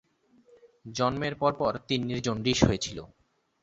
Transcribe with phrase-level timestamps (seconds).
[0.91, 2.97] জন্মের পরপর তিন্নির জন্ডিস হয়েছিল।